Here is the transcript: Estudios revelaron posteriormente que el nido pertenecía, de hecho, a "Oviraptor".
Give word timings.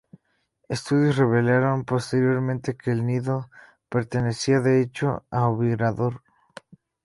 Estudios 0.67 1.17
revelaron 1.17 1.85
posteriormente 1.85 2.75
que 2.75 2.89
el 2.89 3.05
nido 3.05 3.51
pertenecía, 3.87 4.59
de 4.59 4.81
hecho, 4.81 5.23
a 5.29 5.47
"Oviraptor". 5.47 6.23